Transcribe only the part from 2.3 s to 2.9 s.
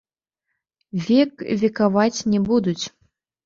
не будуць!